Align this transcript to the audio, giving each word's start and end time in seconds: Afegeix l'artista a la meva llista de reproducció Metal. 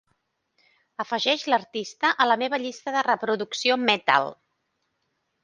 Afegeix 1.03 1.43
l'artista 1.53 2.11
a 2.25 2.27
la 2.31 2.39
meva 2.45 2.59
llista 2.65 2.95
de 2.97 3.05
reproducció 3.09 3.79
Metal. 3.85 4.35